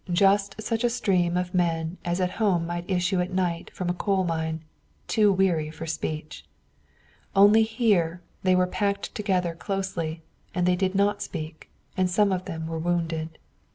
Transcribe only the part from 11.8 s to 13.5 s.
and some of them were wounded.